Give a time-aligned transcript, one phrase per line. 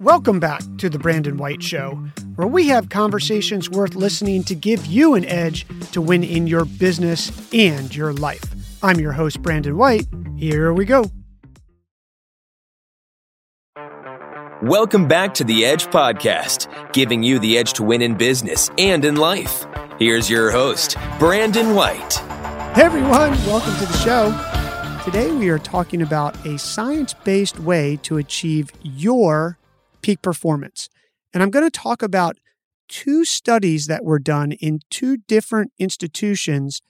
[0.00, 1.90] Welcome back to The Brandon White Show,
[2.36, 6.64] where we have conversations worth listening to give you an edge to win in your
[6.64, 8.42] business and your life.
[8.82, 10.06] I'm your host, Brandon White.
[10.38, 11.04] Here we go.
[14.62, 19.04] Welcome back to the Edge Podcast, giving you the edge to win in business and
[19.04, 19.66] in life.
[19.98, 22.14] Here's your host, Brandon White.
[22.74, 25.02] Hey everyone, welcome to the show.
[25.04, 29.58] Today we are talking about a science based way to achieve your
[30.02, 30.88] peak performance.
[31.32, 32.38] And I'm going to talk about
[32.88, 36.82] two studies that were done in two different institutions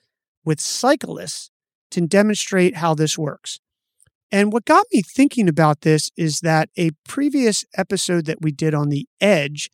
[0.45, 1.51] with cyclists
[1.91, 3.61] to demonstrate how this works.
[4.33, 8.75] And what got me thinking about this is that a previous episode that we did
[8.75, 9.71] on the edge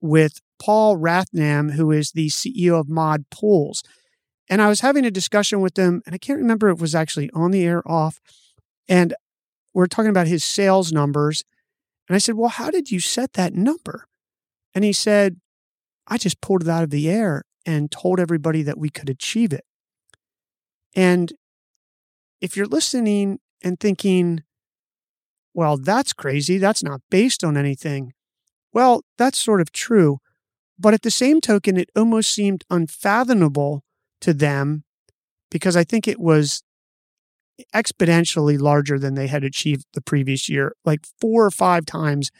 [0.00, 3.82] with Paul Rathnam, who is the CEO of Mod Pools.
[4.48, 6.94] And I was having a discussion with him, and I can't remember if it was
[6.94, 8.20] actually on the air off.
[8.88, 9.14] And
[9.72, 11.44] we're talking about his sales numbers.
[12.10, 14.08] And I said, Well, how did you set that number?
[14.74, 15.36] And he said,
[16.08, 19.52] I just pulled it out of the air and told everybody that we could achieve
[19.52, 19.64] it.
[20.96, 21.32] And
[22.40, 24.42] if you're listening and thinking,
[25.54, 28.12] well, that's crazy, that's not based on anything,
[28.72, 30.18] well, that's sort of true.
[30.80, 33.84] But at the same token, it almost seemed unfathomable
[34.20, 34.82] to them
[35.48, 36.64] because I think it was
[37.74, 42.30] exponentially larger than they had achieved the previous year, like four or five times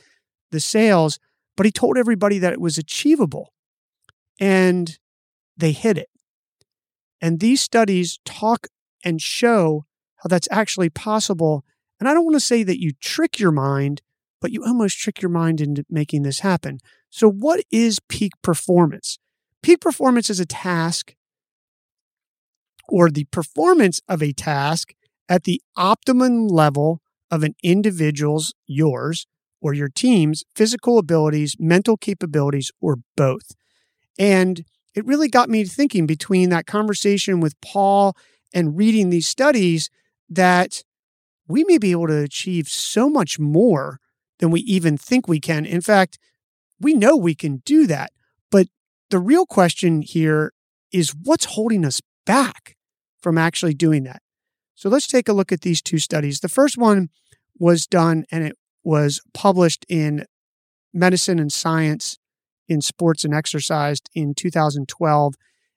[0.50, 1.18] the sales.
[1.56, 3.52] But he told everybody that it was achievable
[4.38, 4.98] and
[5.56, 6.08] they hit it.
[7.20, 8.66] And these studies talk
[9.04, 9.84] and show
[10.16, 11.64] how that's actually possible.
[11.98, 14.00] And I don't want to say that you trick your mind,
[14.40, 16.78] but you almost trick your mind into making this happen.
[17.10, 19.18] So, what is peak performance?
[19.62, 21.14] Peak performance is a task
[22.88, 24.94] or the performance of a task
[25.30, 27.00] at the optimum level
[27.30, 29.26] of an individual's, yours,
[29.62, 33.52] or your team's physical abilities, mental capabilities, or both.
[34.18, 34.64] And
[34.94, 38.16] it really got me thinking between that conversation with Paul
[38.52, 39.88] and reading these studies
[40.28, 40.82] that
[41.46, 44.00] we may be able to achieve so much more
[44.40, 45.64] than we even think we can.
[45.64, 46.18] In fact,
[46.80, 48.12] we know we can do that.
[48.50, 48.68] But
[49.10, 50.52] the real question here
[50.92, 52.76] is what's holding us back
[53.20, 54.22] from actually doing that?
[54.80, 56.40] So let's take a look at these two studies.
[56.40, 57.10] The first one
[57.58, 60.24] was done and it was published in
[60.94, 62.18] Medicine and Science
[62.66, 65.34] in Sports and Exercise in 2012.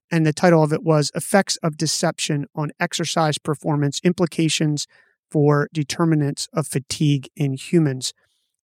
[0.09, 4.87] And the title of it was Effects of Deception on Exercise Performance Implications
[5.29, 8.13] for Determinants of Fatigue in Humans.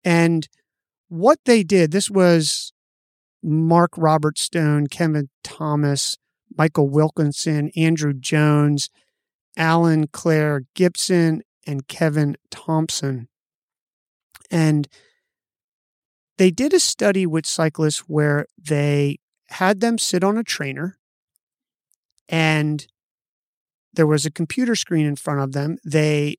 [0.05, 0.49] And
[1.09, 2.73] what they did, this was
[3.43, 6.17] Mark Robert Stone, Kevin Thomas,
[6.57, 8.89] Michael Wilkinson, Andrew Jones,
[9.59, 13.29] Alan Claire Gibson, and Kevin Thompson.
[14.51, 14.89] And
[16.39, 19.19] they did a study with cyclists where they
[19.51, 20.97] had them sit on a trainer
[22.29, 22.87] and
[23.93, 25.79] there was a computer screen in front of them.
[25.85, 26.37] They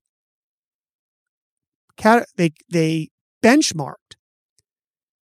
[2.36, 3.10] they they
[3.42, 4.16] benchmarked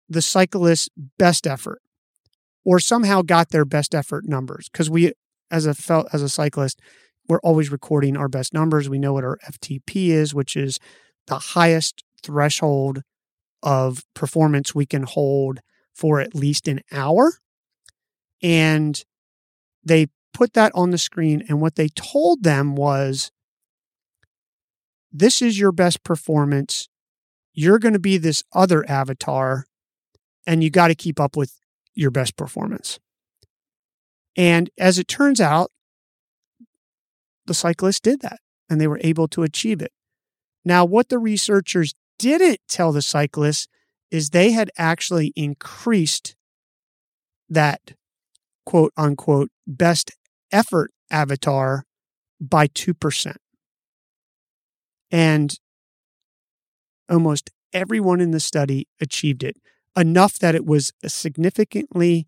[0.08, 0.88] the cyclist's
[1.18, 1.82] best effort
[2.64, 5.12] or somehow got their best effort numbers because we
[5.50, 6.80] as a felt as a cyclist
[7.28, 8.88] we're always recording our best numbers.
[8.88, 10.78] We know what our FTP is, which is
[11.26, 13.02] the highest threshold
[13.62, 15.60] of performance we can hold
[15.94, 17.34] for at least an hour.
[18.42, 19.02] And
[19.84, 21.42] they put that on the screen.
[21.48, 23.30] And what they told them was
[25.12, 26.88] this is your best performance.
[27.52, 29.64] You're going to be this other avatar,
[30.46, 31.58] and you got to keep up with
[31.94, 33.00] your best performance.
[34.36, 35.72] And as it turns out,
[37.48, 38.38] the cyclists did that
[38.70, 39.92] and they were able to achieve it.
[40.64, 43.66] Now, what the researchers didn't tell the cyclists
[44.10, 46.36] is they had actually increased
[47.48, 47.94] that
[48.64, 50.10] quote unquote best
[50.52, 51.84] effort avatar
[52.40, 53.36] by 2%.
[55.10, 55.58] And
[57.08, 59.56] almost everyone in the study achieved it
[59.96, 62.26] enough that it was a significantly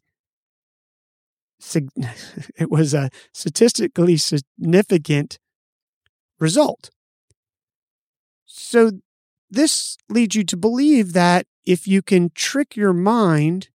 [2.56, 5.38] it was a statistically significant
[6.38, 6.90] result.
[8.46, 8.92] So,
[9.52, 13.68] this leads you to believe that if you can trick your mind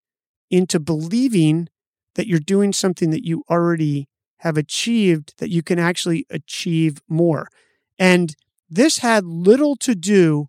[0.50, 1.68] into believing
[2.14, 4.06] that you're doing something that you already
[4.38, 7.48] have achieved, that you can actually achieve more.
[7.98, 8.34] And
[8.68, 10.48] this had little to do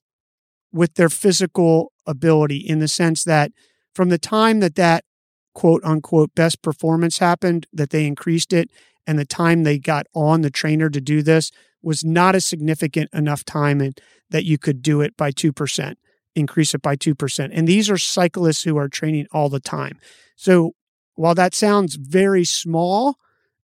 [0.72, 3.52] with their physical ability in the sense that
[3.94, 5.06] from the time that that
[5.54, 8.70] quote unquote best performance happened, that they increased it,
[9.06, 11.52] and the time they got on the trainer to do this
[11.82, 15.96] was not a significant enough time and that you could do it by 2%.
[16.36, 17.50] increase it by 2%.
[17.54, 20.00] And these are cyclists who are training all the time.
[20.36, 20.74] So
[21.14, 23.18] while that sounds very small,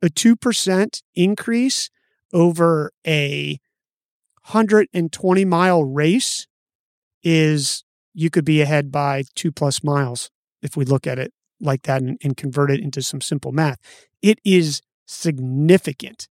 [0.02, 1.88] a 2% increase
[2.34, 3.58] over a
[4.50, 6.46] 120 mile race
[7.23, 10.31] is you could be ahead by two plus miles
[10.61, 13.78] if we look at it like that and, and convert it into some simple math.
[14.22, 16.28] It is significant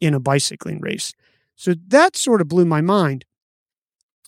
[0.00, 1.12] in a bicycling race.
[1.54, 3.24] So that sort of blew my mind.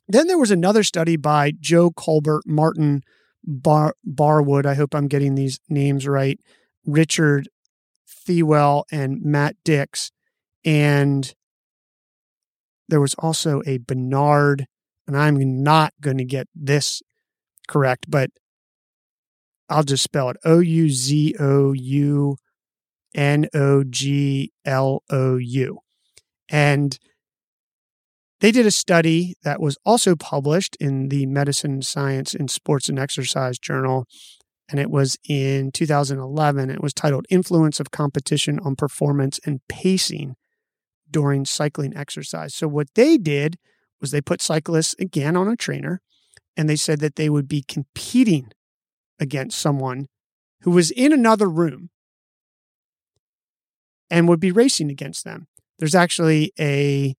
[0.08, 3.02] Then there was another study by Jo Corbett, Martin
[3.44, 4.66] Bar- Barwood.
[4.66, 6.38] I hope I'm getting these names right.
[6.84, 7.48] Richard
[8.06, 10.10] Thelwell and Matt Dicks.
[10.64, 11.34] And
[12.88, 14.66] there was also a Bernard,
[15.06, 17.02] and I'm not going to get this
[17.66, 18.30] correct, but
[19.72, 22.36] I'll just spell it O U Z O U
[23.14, 25.78] N O G L O U.
[26.48, 26.98] And
[28.40, 32.98] they did a study that was also published in the Medicine, Science, and Sports and
[32.98, 34.04] Exercise Journal.
[34.68, 36.70] And it was in 2011.
[36.70, 40.34] It was titled Influence of Competition on Performance and Pacing
[41.10, 42.54] During Cycling Exercise.
[42.54, 43.58] So, what they did
[44.00, 46.00] was they put cyclists again on a trainer
[46.56, 48.50] and they said that they would be competing
[49.22, 50.08] against someone
[50.62, 51.88] who was in another room
[54.10, 55.46] and would be racing against them.
[55.78, 57.14] There's actually a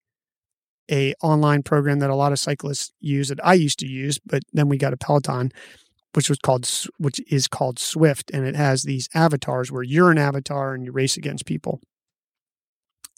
[0.91, 4.43] a online program that a lot of cyclists use that I used to use, but
[4.51, 5.51] then we got a Peloton,
[6.13, 10.17] which was called which is called Zwift, and it has these avatars where you're an
[10.17, 11.79] avatar and you race against people.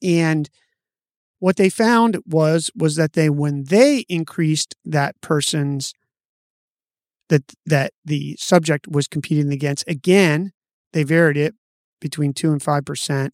[0.03, 0.47] And
[1.39, 5.93] what they found was was that they when they increased that person's
[7.29, 9.87] that that the subject was competing against.
[9.87, 10.51] Again
[10.93, 11.55] they varied it
[11.99, 13.31] between 2 and 5%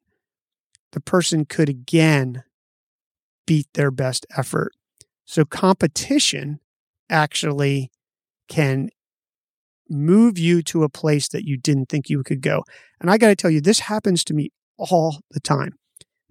[0.91, 2.43] the person could again
[3.45, 4.73] beat their best effort.
[5.25, 6.59] So competition
[7.09, 7.91] actually
[8.47, 8.89] can
[9.89, 12.63] move you to a place that you didn't think you could go.
[12.99, 15.73] And i got to tell you this happens to me all the time.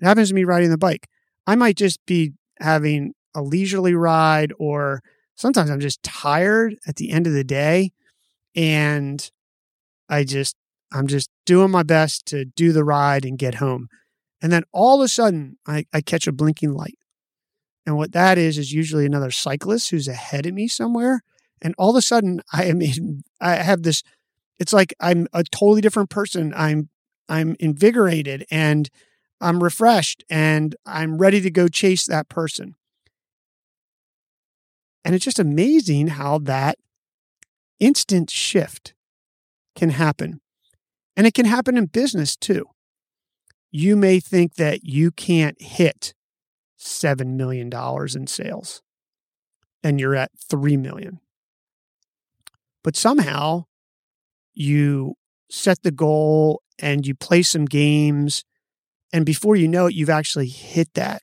[0.01, 1.09] It happens to me riding the bike.
[1.47, 5.03] I might just be having a leisurely ride or
[5.41, 7.93] sometimes I'm just tired at the end of the day
[8.55, 9.31] and
[10.09, 10.55] I just
[10.93, 13.89] I'm just doing my best to do the ride and get home.
[14.43, 16.99] And then all of a sudden I, I catch a blinking light.
[17.87, 21.23] And what that is is usually another cyclist who's ahead of me somewhere.
[21.63, 24.03] And all of a sudden I am in, I have this
[24.59, 26.53] it's like I'm a totally different person.
[26.55, 26.91] I'm
[27.31, 28.91] I'm invigorated and
[29.41, 32.75] I'm refreshed and I'm ready to go chase that person.
[35.05, 36.79] And it's just amazing how that
[37.79, 38.95] instant shift
[39.75, 40.41] can happen.
[41.17, 42.67] And it can happen in business too.
[43.71, 46.15] You may think that you can't hit
[46.79, 47.71] $7 million
[48.15, 48.83] in sales
[49.83, 51.21] and you're at 3 million.
[52.83, 53.65] But somehow
[54.55, 55.15] you
[55.51, 58.45] set the goal and you play some games
[59.13, 61.23] and before you know it you've actually hit that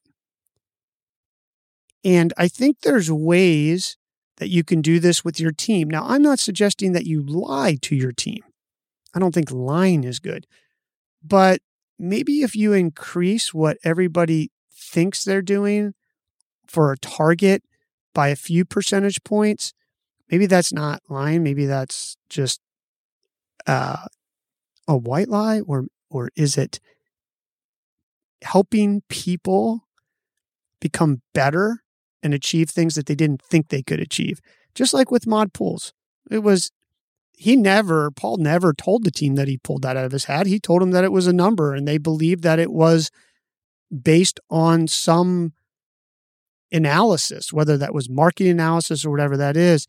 [2.03, 3.97] and I think there's ways
[4.37, 5.89] that you can do this with your team.
[5.89, 8.43] Now, I'm not suggesting that you lie to your team.
[9.13, 10.45] I don't think lying is good.
[11.23, 11.61] But
[11.97, 15.93] maybe if you increase what everybody thinks they're doing
[16.67, 17.63] for a target
[18.13, 19.73] by a few percentage points,
[20.29, 21.43] maybe that's not lying.
[21.43, 22.61] Maybe that's just
[23.65, 24.05] uh,
[24.87, 26.79] a white lie, or or is it
[28.43, 29.87] helping people
[30.79, 31.83] become better
[32.23, 34.39] and achieve things that they didn't think they could achieve.
[34.75, 35.93] Just like with Mod Pools,
[36.29, 36.71] it was
[37.33, 40.47] he never Paul never told the team that he pulled that out of his hat.
[40.47, 43.11] He told them that it was a number, and they believed that it was
[44.01, 45.53] based on some
[46.71, 49.87] analysis, whether that was marketing analysis or whatever that is.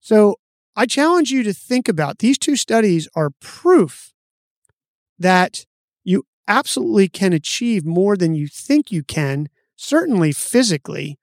[0.00, 0.36] So
[0.76, 4.12] I challenge you to think about these two studies are proof
[5.18, 5.64] that
[6.02, 11.18] you absolutely can achieve more than you think you can, certainly physically,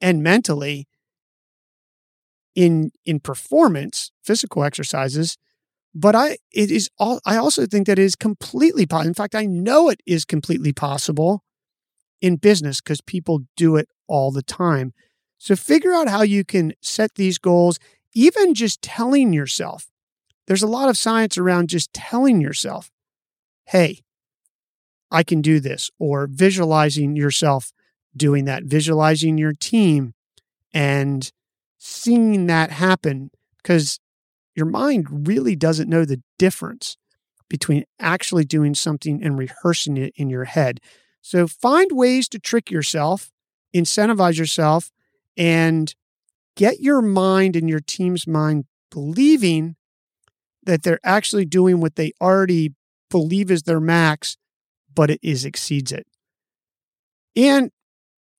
[0.00, 0.86] and mentally
[2.54, 5.36] in in performance physical exercises
[5.94, 9.34] but i it is all i also think that it is completely possible in fact
[9.34, 11.42] i know it is completely possible
[12.20, 14.92] in business because people do it all the time.
[15.38, 17.78] So figure out how you can set these goals
[18.14, 19.86] even just telling yourself.
[20.46, 22.90] There's a lot of science around just telling yourself
[23.66, 24.00] hey
[25.10, 27.70] i can do this or visualizing yourself
[28.16, 30.14] doing that, visualizing your team
[30.72, 31.30] and
[31.78, 33.30] seeing that happen
[33.62, 34.00] because
[34.54, 36.96] your mind really doesn't know the difference
[37.48, 40.80] between actually doing something and rehearsing it in your head.
[41.22, 43.30] So find ways to trick yourself,
[43.74, 44.90] incentivize yourself,
[45.36, 45.94] and
[46.56, 49.76] get your mind and your team's mind believing
[50.64, 52.74] that they're actually doing what they already
[53.10, 54.36] believe is their max,
[54.94, 56.06] but it is exceeds it.
[57.36, 57.70] And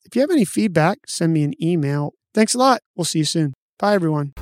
[0.09, 2.13] if you have any feedback, send me an email.
[2.33, 2.81] Thanks a lot.
[2.95, 3.53] We'll see you soon.
[3.77, 4.33] Bye, everyone.